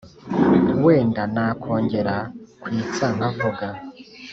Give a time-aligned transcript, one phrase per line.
[0.83, 2.15] Wenda nakongera
[2.61, 3.67] kwitsa nkavuga